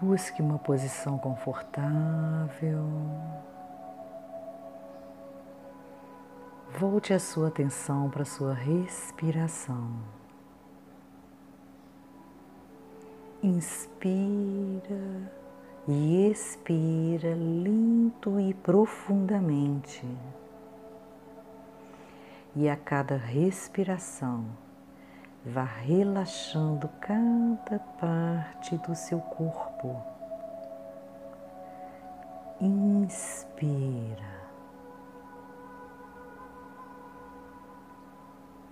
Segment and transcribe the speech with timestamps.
[0.00, 2.84] Busque uma posição confortável.
[6.76, 9.92] Volte a sua atenção para a sua respiração.
[13.40, 15.30] Inspira
[15.86, 20.04] e expira lento e profundamente.
[22.56, 24.46] E a cada respiração,
[25.44, 29.73] vá relaxando cada parte do seu corpo.
[32.60, 34.34] Inspira.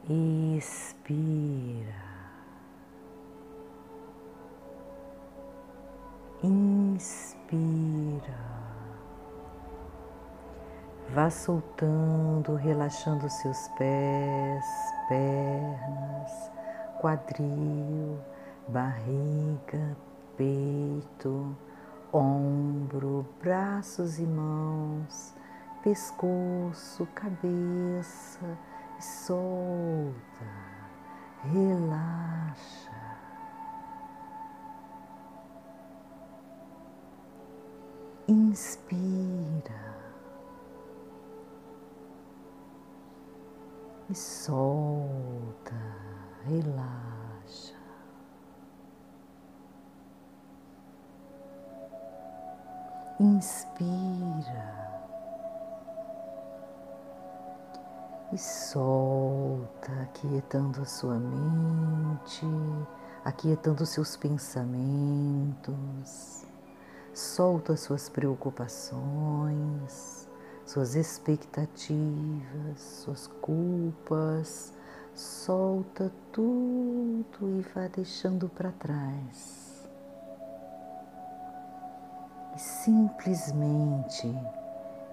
[0.08, 1.32] Expira.
[6.42, 7.32] Inspira.
[11.10, 14.64] Vá soltando, relaxando seus pés,
[15.08, 16.50] pernas,
[17.00, 18.18] quadril,
[18.66, 19.94] barriga,
[20.36, 21.56] peito,
[22.12, 25.34] ombro, braços e mãos,
[25.82, 28.58] pescoço, cabeça
[28.98, 30.46] e solta,
[31.44, 32.92] relaxa.
[38.28, 39.92] Inspira
[44.08, 45.74] e solta,
[46.44, 47.01] relaxa.
[53.22, 54.98] Inspira
[58.32, 62.44] e solta, aquietando a sua mente,
[63.24, 66.44] aquietando seus pensamentos.
[67.14, 70.28] Solta suas preocupações,
[70.66, 74.72] suas expectativas, suas culpas.
[75.14, 79.61] Solta tudo e vá deixando para trás.
[82.84, 84.34] Simplesmente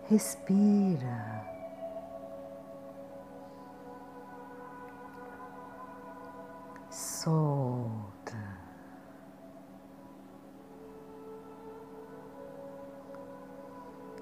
[0.09, 1.45] respira.
[6.89, 8.35] Solta.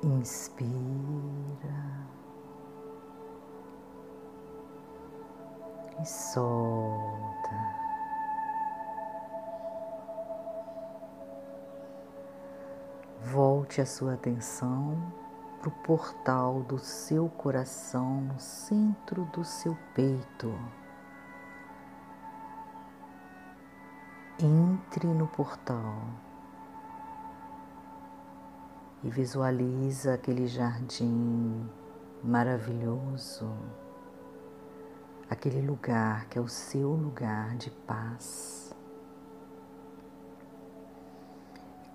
[0.04, 0.68] Inspira
[6.02, 7.87] e solta.
[13.32, 15.12] Volte a sua atenção
[15.60, 20.58] para o portal do seu coração no centro do seu peito.
[24.40, 26.04] Entre no portal
[29.04, 31.70] e visualiza aquele jardim
[32.24, 33.52] maravilhoso,
[35.30, 38.67] aquele lugar que é o seu lugar de paz.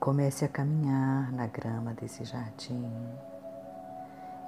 [0.02, 2.92] Comece a caminhar na grama desse jardim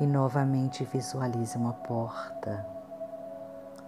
[0.01, 2.67] e novamente visualize uma porta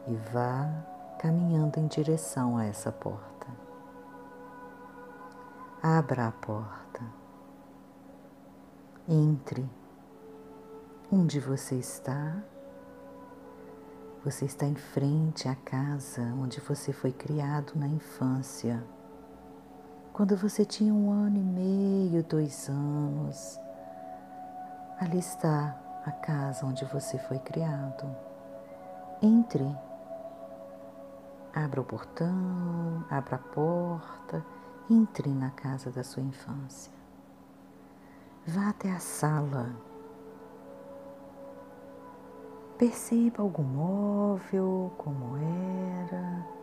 [0.06, 0.71] e vá
[1.19, 3.49] caminhando em direção a essa porta.
[5.82, 7.03] Abra a porta
[9.09, 9.69] entre
[11.10, 12.44] onde você está.
[14.25, 18.84] Você está em frente à casa onde você foi criado na infância.
[20.16, 23.60] Quando você tinha um ano e meio, dois anos,
[24.99, 28.16] ali está a casa onde você foi criado.
[29.21, 29.62] Entre,
[31.55, 34.43] abra o portão, abra a porta,
[34.88, 36.91] entre na casa da sua infância.
[38.47, 39.76] Vá até a sala.
[42.78, 46.56] Perceba algum móvel, como era.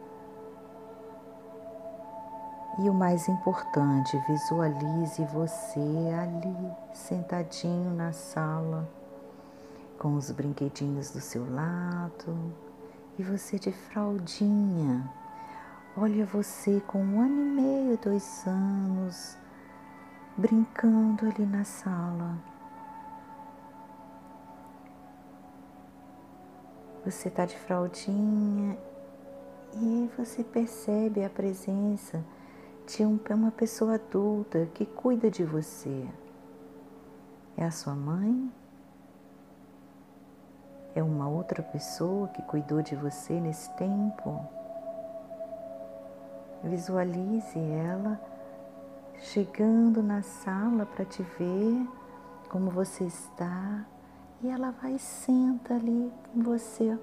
[2.80, 8.90] E o mais importante, visualize você ali, sentadinho na sala,
[10.00, 12.36] com os brinquedinhos do seu lado
[13.18, 15.08] e você de fraldinha.
[15.96, 19.38] Olha você com um ano e meio, dois anos,
[20.36, 22.40] brincando ali na sala.
[27.06, 28.76] Você está de fraldinha
[29.76, 32.24] e você percebe a presença
[32.86, 36.08] de uma pessoa adulta que cuida de você.
[37.56, 38.52] É a sua mãe?
[40.96, 44.46] É uma outra pessoa que cuidou de você nesse tempo?
[46.64, 48.20] Visualize ela
[49.20, 51.88] chegando na sala para te ver
[52.50, 53.86] como você está
[54.42, 56.98] e ela vai senta ali com você.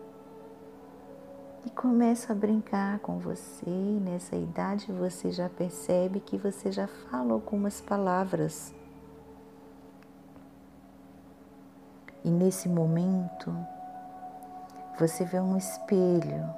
[1.65, 3.69] E começa a brincar com você.
[3.69, 8.75] E nessa idade você já percebe que você já fala algumas palavras.
[12.25, 13.55] E nesse momento
[14.99, 16.55] você vê um espelho.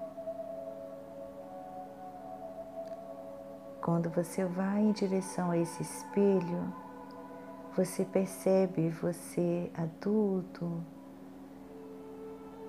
[3.80, 6.72] Quando você vai em direção a esse espelho,
[7.76, 10.80] você percebe você adulto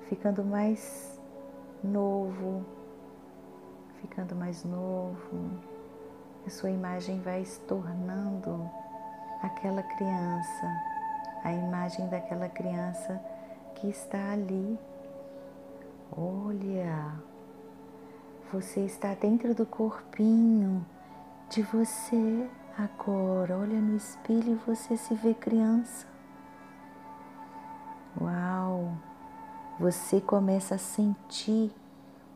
[0.07, 1.12] ficando mais
[1.83, 2.65] novo,
[4.01, 5.51] ficando mais novo,
[6.45, 8.69] a sua imagem vai se tornando
[9.41, 10.81] aquela criança,
[11.44, 13.21] a imagem daquela criança
[13.75, 14.80] que está ali.
[16.15, 17.13] Olha,
[18.51, 20.86] você está dentro do corpinho
[21.50, 23.57] de você agora.
[23.57, 26.07] Olha no espelho e você se vê criança.
[28.19, 28.43] Uau!
[29.83, 31.69] Você começa a sentir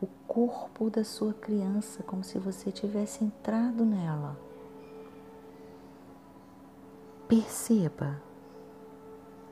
[0.01, 4.37] o corpo da sua criança como se você tivesse entrado nela.
[7.25, 8.21] Perceba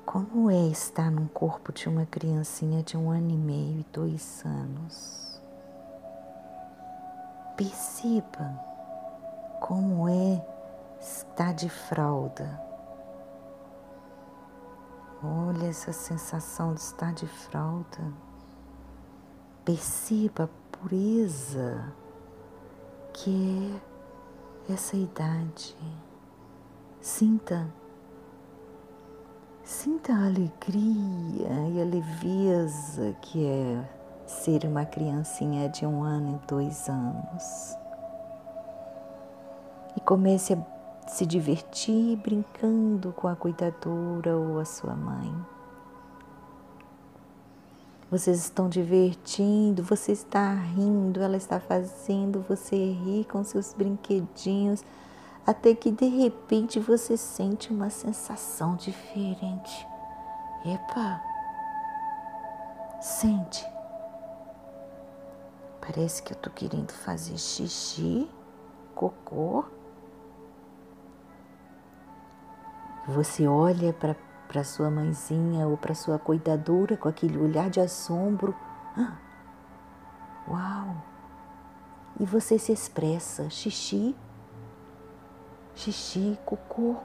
[0.05, 4.43] como é estar num corpo de uma criancinha de um ano e meio e dois
[4.45, 5.41] anos.
[7.55, 8.59] Perceba
[9.61, 10.45] como é
[10.99, 12.59] estar de fralda
[15.25, 18.13] Olha essa sensação de estar de fralda.
[19.63, 21.91] Perceba a pureza
[23.11, 23.81] que
[24.69, 25.75] é essa idade.
[27.01, 27.67] Sinta,
[29.63, 33.89] sinta a alegria e a leveza que é
[34.27, 37.75] ser uma criancinha de um ano e dois anos.
[39.95, 40.74] E comece a
[41.07, 45.33] se divertir brincando com a cuidadora ou a sua mãe.
[48.09, 54.83] Vocês estão divertindo, você está rindo, ela está fazendo você rir com seus brinquedinhos,
[55.45, 59.87] até que de repente você sente uma sensação diferente.
[60.65, 61.21] Epa!
[63.01, 63.65] Sente.
[65.81, 68.27] Parece que eu estou querendo fazer xixi,
[68.95, 69.65] cocô
[73.07, 78.55] Você olha para sua mãezinha ou para sua cuidadora com aquele olhar de assombro.
[78.97, 79.17] Ah,
[80.49, 80.95] uau!
[82.19, 84.15] E você se expressa: xixi,
[85.75, 86.95] xixi, cocô.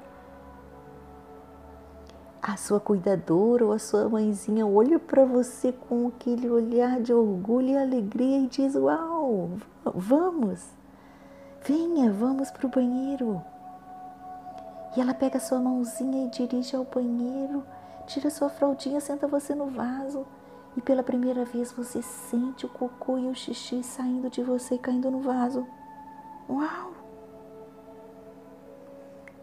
[2.40, 7.68] A sua cuidadora ou a sua mãezinha olha para você com aquele olhar de orgulho
[7.68, 9.50] e alegria e diz: Uau,
[9.84, 10.66] vamos,
[11.62, 13.42] venha, vamos para o banheiro.
[14.96, 17.64] E ela pega sua mãozinha e dirige ao banheiro,
[18.06, 20.26] tira sua fraldinha, senta você no vaso.
[20.76, 24.78] E pela primeira vez você sente o cocô e o xixi saindo de você e
[24.78, 25.66] caindo no vaso.
[26.48, 26.92] Uau!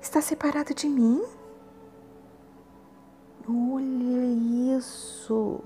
[0.02, 1.22] Está separado de mim?
[3.48, 5.60] Olha isso!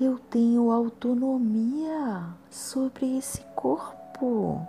[0.00, 4.60] Eu tenho autonomia sobre esse corpo.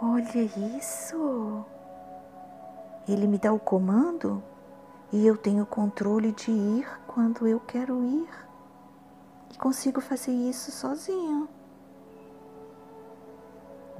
[0.00, 0.42] Olha
[0.78, 1.64] isso!
[3.08, 4.40] Ele me dá o comando
[5.12, 8.28] e eu tenho controle de ir quando eu quero ir.
[9.52, 11.48] E consigo fazer isso sozinho.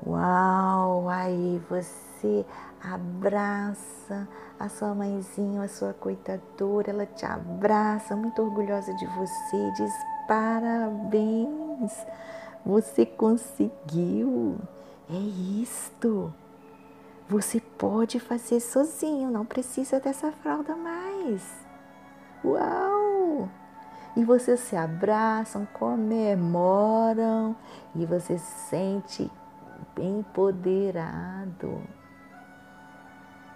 [0.06, 1.08] Uau!
[1.08, 2.46] Aí você
[2.80, 4.28] abraça
[4.60, 9.92] a sua mãezinha, a sua cuidadora, ela te abraça, muito orgulhosa de você, diz
[10.28, 12.06] parabéns,
[12.64, 14.60] você conseguiu.
[15.10, 15.16] É
[15.62, 16.32] isto.
[17.28, 21.66] Você pode fazer sozinho, não precisa dessa fralda mais.
[22.44, 23.48] Uau!
[24.16, 27.54] E vocês se abraçam, comemoram
[27.94, 29.30] e você se sente
[29.96, 31.82] empoderado,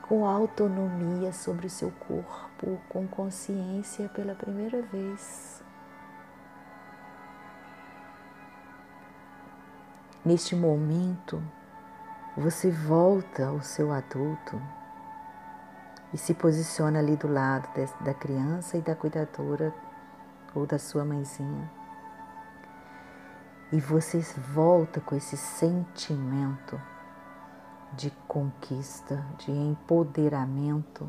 [0.03, 5.63] com autonomia sobre o seu corpo, com consciência pela primeira vez.
[10.25, 11.43] Neste momento,
[12.37, 14.62] você volta ao seu adulto
[16.14, 17.69] e se posiciona ali do lado
[18.00, 19.75] da criança e da cuidadora
[20.55, 21.69] ou da sua mãezinha.
[23.73, 24.21] E você
[24.55, 26.81] volta com esse sentimento
[27.95, 31.09] de conquista, de empoderamento,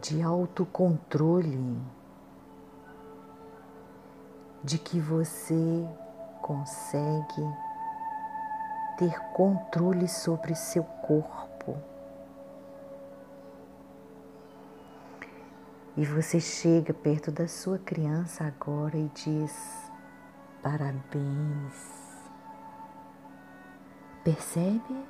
[0.00, 1.82] de autocontrole
[4.62, 5.88] de que você
[6.42, 7.42] consegue
[8.98, 11.76] ter controle sobre seu corpo.
[15.96, 19.90] E você chega perto da sua criança agora e diz:
[20.62, 22.06] parabéns.
[24.22, 25.06] Percebe?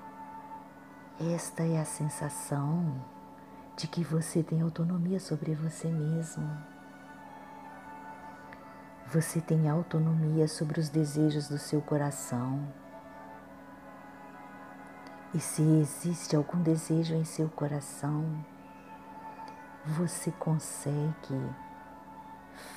[1.34, 3.02] Esta é a sensação
[3.76, 6.75] de que você tem autonomia sobre você mesmo.
[9.12, 12.66] Você tem autonomia sobre os desejos do seu coração.
[15.32, 18.44] E se existe algum desejo em seu coração,
[19.84, 21.40] você consegue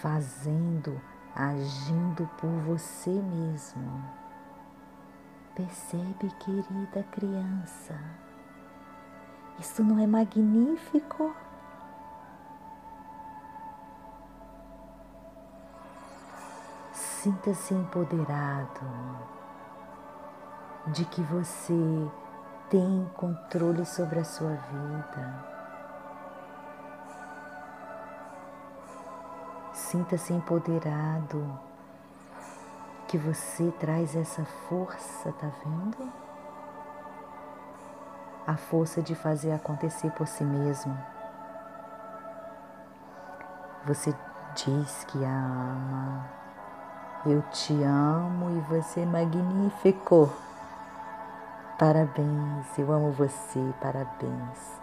[0.02, 1.02] fazendo,
[1.36, 4.04] agindo por você mesmo.
[5.56, 8.00] Percebe, querida criança?
[9.60, 11.36] Isso não é magnífico?
[17.22, 18.80] Sinta-se empoderado
[20.88, 22.10] de que você
[22.70, 25.46] tem controle sobre a sua vida.
[29.74, 31.60] Sinta-se empoderado
[33.10, 36.14] que você traz essa força, tá vendo?
[38.48, 40.98] A força de fazer acontecer por si mesmo.
[43.86, 44.16] Você
[44.56, 46.39] diz que a ama.
[47.26, 50.32] Eu te amo e você é magnífico.
[51.78, 54.80] Parabéns, eu amo você, parabéns.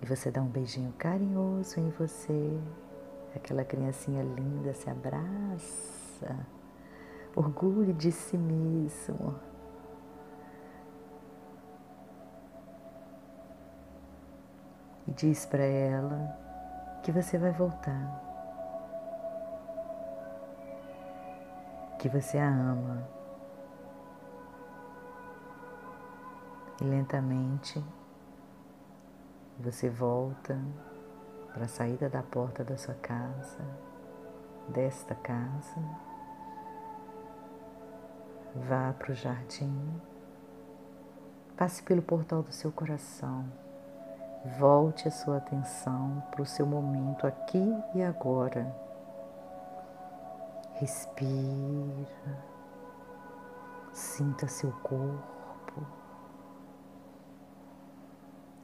[0.00, 2.58] E você dá um beijinho carinhoso em você.
[3.36, 6.46] Aquela criancinha linda se abraça.
[7.36, 9.34] Orgulho de si mesmo.
[15.06, 16.38] E diz para ela
[17.02, 18.33] que você vai voltar.
[22.04, 23.08] Que você a ama.
[26.78, 27.82] E lentamente
[29.58, 30.60] você volta
[31.54, 33.64] para a saída da porta da sua casa,
[34.68, 35.80] desta casa,
[38.54, 39.98] vá para o jardim,
[41.56, 43.46] passe pelo portal do seu coração,
[44.58, 48.83] volte a sua atenção para o seu momento aqui e agora.
[50.74, 52.44] Respira,
[53.92, 55.86] sinta seu corpo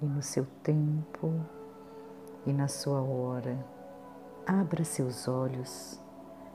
[0.03, 1.33] e no seu tempo
[2.45, 3.65] e na sua hora.
[4.45, 6.03] Abra seus olhos.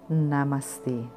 [0.10, 1.08] Namastê.